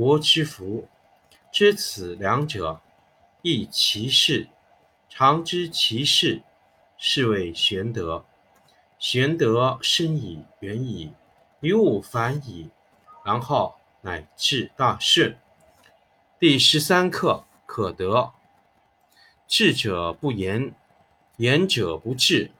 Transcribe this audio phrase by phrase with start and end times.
[0.00, 0.88] 国之福，
[1.52, 2.80] 知此两者，
[3.42, 4.48] 亦其事。
[5.10, 6.40] 常知其事，
[6.96, 8.24] 是谓玄德。
[8.98, 11.12] 玄德深矣，远矣，
[11.60, 12.70] 于物反矣，
[13.26, 15.36] 然后乃至大顺。
[16.38, 18.32] 第十三课可得。
[19.46, 20.72] 智者不言，
[21.36, 22.52] 言者不智。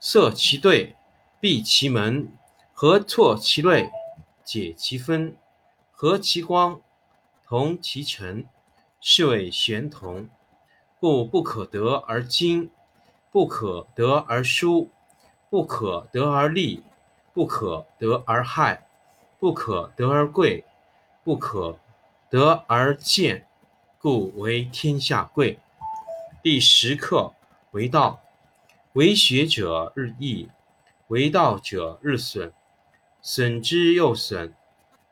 [0.00, 0.96] 塞其兑，
[1.38, 2.32] 闭其门，
[2.72, 3.88] 何错其类，
[4.42, 5.36] 解其分。
[6.02, 6.80] 和其光，
[7.46, 8.48] 同其尘，
[9.00, 10.28] 是谓玄同。
[10.98, 12.72] 故不可得而精，
[13.30, 14.90] 不可得而疏，
[15.48, 16.82] 不可得而利，
[17.32, 18.88] 不可得而害，
[19.38, 20.64] 不可得而贵，
[21.22, 21.78] 不可
[22.28, 23.46] 得而贱，
[24.00, 25.60] 故为天下贵。
[26.42, 27.32] 第十课
[27.70, 28.20] 为道，
[28.94, 30.48] 为学者日益，
[31.06, 32.52] 为道者日损，
[33.20, 34.52] 损之又损。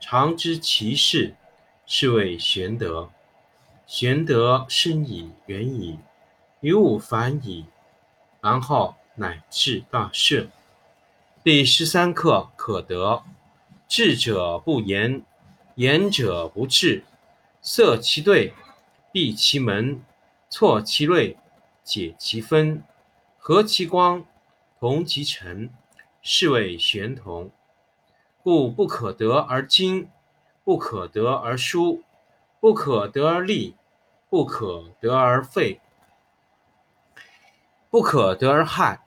[0.00, 1.34] 常知其事，
[1.86, 3.10] 是谓玄德。
[3.86, 5.98] 玄德深矣，远矣，
[6.60, 7.66] 于物反矣，
[8.40, 10.50] 然后乃至大顺。
[11.44, 13.22] 第十三课可得。
[13.86, 15.22] 智者不言，
[15.74, 17.04] 言者不智。
[17.60, 18.54] 塞其兑，
[19.12, 20.02] 闭其门，
[20.48, 21.36] 错其锐，
[21.82, 22.82] 解其分，
[23.36, 24.24] 和其光，
[24.78, 25.70] 同其尘，
[26.22, 27.50] 是谓玄同。
[28.42, 30.08] 故不可得而精，
[30.64, 32.02] 不可得而疏，
[32.58, 33.76] 不可得而利，
[34.28, 35.80] 不可得而废，
[37.90, 39.04] 不可得而害，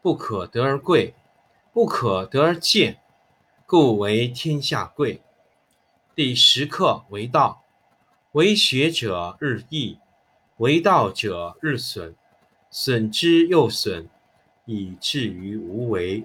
[0.00, 1.14] 不可得而贵，
[1.72, 3.00] 不可得而贱，
[3.66, 5.20] 故为天下贵。
[6.14, 7.64] 第十课为道，
[8.32, 9.98] 为学者日益，
[10.58, 12.14] 为道者日损，
[12.70, 14.08] 损之又损，
[14.64, 16.24] 以至于无为。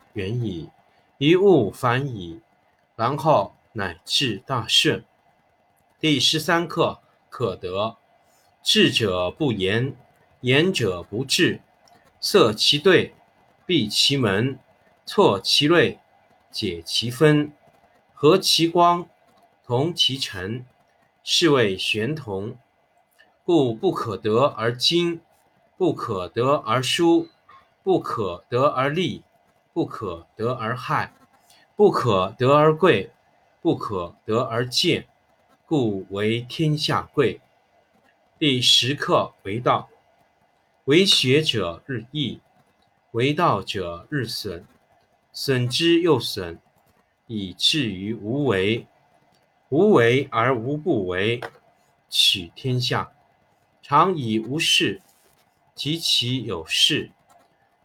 [0.13, 0.69] 远矣，
[1.17, 2.41] 一物反矣，
[2.95, 5.03] 然后乃至大顺。
[5.99, 6.99] 第十三课
[7.29, 7.97] 可得。
[8.63, 9.95] 智者不言，
[10.41, 11.61] 言者不智。
[12.19, 13.15] 塞其兑，
[13.65, 14.59] 闭其门，
[15.05, 15.99] 错其锐，
[16.51, 17.51] 解其分，
[18.13, 19.07] 和其光，
[19.65, 20.65] 同其尘，
[21.23, 22.55] 是谓玄同。
[23.43, 25.21] 故不可得而精，
[25.77, 27.27] 不可得而疏，
[27.81, 29.23] 不可得而利，
[29.73, 31.13] 不可得而害，
[31.75, 33.11] 不可得而贵，
[33.61, 35.07] 不可得而贱，
[35.65, 37.39] 故为天下贵。
[38.37, 39.89] 第十课为道，
[40.85, 42.41] 为学者日益，
[43.11, 44.65] 为道者日损，
[45.31, 46.59] 损之又损，
[47.27, 48.87] 以至于无为。
[49.69, 51.39] 无为而无不为，
[52.09, 53.13] 取天下
[53.81, 55.01] 常以无事，
[55.73, 57.11] 及其有事，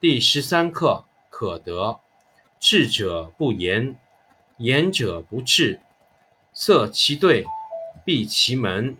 [0.00, 1.98] 第十三课：可得。
[2.60, 3.98] 智者不言，
[4.58, 5.80] 言者不智。
[6.52, 7.44] 塞其兑，
[8.04, 8.96] 闭其门，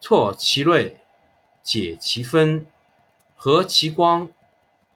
[0.00, 1.00] 错其锐，
[1.64, 2.64] 解其分，
[3.34, 4.30] 和其光，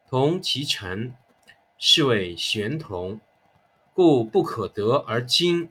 [0.08, 1.16] 同其尘，
[1.78, 3.18] 是谓玄同。
[3.92, 5.68] 故不可得而精，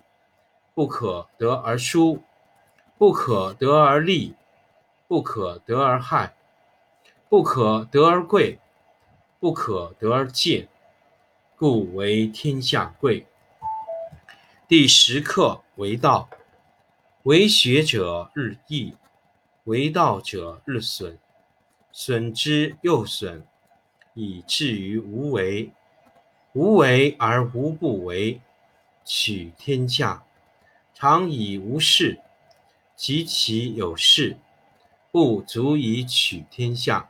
[0.74, 2.22] 不可得而疏，
[2.98, 4.36] 不可得而利。
[5.08, 6.36] 不可得而害，
[7.30, 8.60] 不可得而贵，
[9.44, 10.70] 不可得而贱，
[11.58, 13.28] 故为天下贵。
[14.70, 16.30] 第十课为道，
[17.24, 18.96] 为学者日益，
[19.66, 21.18] 为道者日损，
[21.92, 23.46] 损之又损，
[24.14, 25.74] 以至于无为。
[26.54, 28.40] 无为而无不为，
[29.04, 30.24] 取天下
[30.94, 32.18] 常以无事，
[32.96, 34.38] 及其有事。
[35.12, 37.10] 不足以取天下。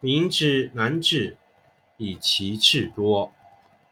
[0.00, 1.36] 民之难治，
[1.96, 3.32] 以其智多。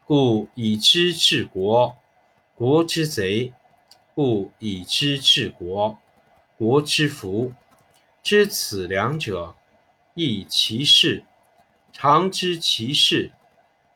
[0.05, 1.97] 故以知治国，
[2.55, 3.53] 国之贼；
[4.15, 5.97] 不以知治国，
[6.57, 7.53] 国之福。
[8.23, 9.55] 知此两者，
[10.13, 11.23] 亦其事。
[11.91, 13.31] 常知其事，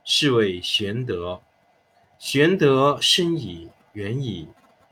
[0.03, 1.41] 是谓玄德。
[2.19, 4.47] 玄德深矣，远矣，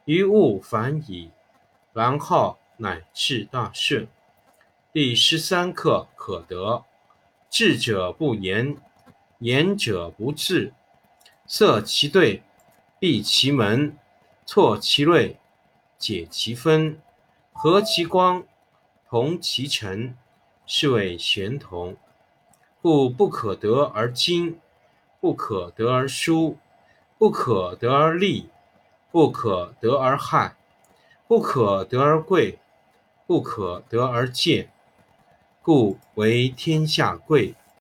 [0.05, 1.31] 于物反矣，
[1.93, 2.57] 然后。
[2.81, 4.07] 乃至大顺。
[4.93, 6.85] 第十三课：可得。
[7.49, 8.77] 智者不言，
[9.39, 10.73] 言者不智。
[11.45, 12.43] 塞其兑，
[12.99, 13.97] 闭其门，
[14.45, 15.39] 错其锐，
[15.97, 17.01] 解其分，
[17.51, 18.43] 和其光，
[19.09, 20.15] 同其尘，
[20.65, 21.97] 是谓玄同。
[22.81, 24.59] 故不可得而精，
[25.19, 26.57] 不可得而疏，
[27.17, 28.49] 不可得而利，
[29.11, 30.55] 不可得而害，
[31.27, 32.59] 不可得而贵。
[33.27, 34.71] 不可得而贱，
[35.69, 37.53] 故为天下贵。